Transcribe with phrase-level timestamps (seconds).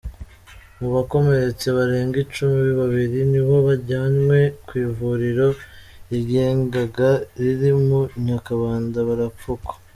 [0.79, 5.47] Mu bakomeretse barenga icumi, babiri nibo bajyanywe ku ivuriro
[6.05, 9.73] ryigeganga riri mu Nyakabanda barapfukwa.